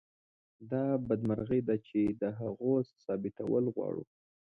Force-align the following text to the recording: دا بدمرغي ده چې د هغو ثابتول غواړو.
دا 0.71 0.83
بدمرغي 1.07 1.59
ده 1.67 1.75
چې 1.87 1.99
د 2.21 2.23
هغو 2.39 2.73
ثابتول 3.03 3.65
غواړو. 3.75 4.03